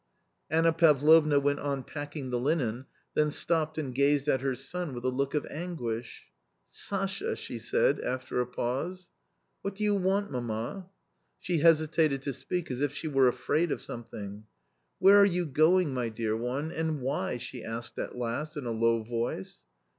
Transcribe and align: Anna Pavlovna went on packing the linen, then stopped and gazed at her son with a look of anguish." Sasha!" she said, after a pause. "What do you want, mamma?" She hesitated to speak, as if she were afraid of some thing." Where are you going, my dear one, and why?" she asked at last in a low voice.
Anna 0.49 0.73
Pavlovna 0.73 1.39
went 1.39 1.59
on 1.59 1.83
packing 1.83 2.31
the 2.31 2.39
linen, 2.39 2.87
then 3.13 3.29
stopped 3.29 3.77
and 3.77 3.93
gazed 3.93 4.27
at 4.27 4.41
her 4.41 4.55
son 4.55 4.95
with 4.95 5.03
a 5.05 5.09
look 5.09 5.35
of 5.35 5.45
anguish." 5.45 6.23
Sasha!" 6.65 7.35
she 7.35 7.59
said, 7.59 7.99
after 7.99 8.41
a 8.41 8.47
pause. 8.47 9.11
"What 9.61 9.75
do 9.75 9.83
you 9.83 9.93
want, 9.93 10.31
mamma?" 10.31 10.87
She 11.39 11.59
hesitated 11.59 12.23
to 12.23 12.33
speak, 12.33 12.71
as 12.71 12.81
if 12.81 12.95
she 12.95 13.07
were 13.07 13.27
afraid 13.27 13.71
of 13.71 13.79
some 13.79 14.03
thing." 14.03 14.45
Where 14.97 15.19
are 15.21 15.23
you 15.23 15.45
going, 15.45 15.93
my 15.93 16.09
dear 16.09 16.35
one, 16.35 16.71
and 16.71 17.01
why?" 17.03 17.37
she 17.37 17.63
asked 17.63 17.99
at 17.99 18.17
last 18.17 18.57
in 18.57 18.65
a 18.65 18.71
low 18.71 19.03
voice. 19.03 19.59